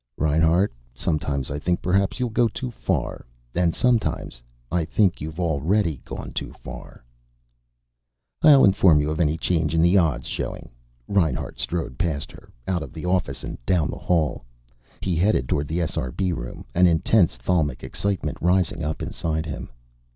"Reinhart, 0.17 0.73
sometimes 0.95 1.51
I 1.51 1.59
think 1.59 1.79
perhaps 1.79 2.19
you'll 2.19 2.31
go 2.31 2.47
too 2.47 2.71
far. 2.71 3.23
And 3.53 3.75
sometimes 3.75 4.41
I 4.71 4.83
think 4.83 5.21
you've 5.21 5.39
already 5.39 6.01
gone 6.05 6.31
too 6.33 6.53
far...." 6.53 7.05
"I'll 8.41 8.65
inform 8.65 8.99
you 8.99 9.11
of 9.11 9.19
any 9.19 9.37
change 9.37 9.75
in 9.75 9.81
the 9.83 9.99
odds 9.99 10.25
showing." 10.25 10.71
Reinhart 11.07 11.59
strode 11.59 11.99
past 11.99 12.31
her, 12.31 12.49
out 12.67 12.81
of 12.81 12.93
the 12.93 13.05
office 13.05 13.43
and 13.43 13.63
down 13.63 13.91
the 13.91 13.95
hall. 13.99 14.43
He 15.01 15.15
headed 15.15 15.47
toward 15.47 15.67
the 15.67 15.77
SRB 15.81 16.33
room, 16.35 16.65
an 16.73 16.87
intense 16.87 17.37
thalamic 17.37 17.83
excitement 17.83 18.39
rising 18.41 18.83
up 18.83 19.03
inside 19.03 19.45
him. 19.45 19.69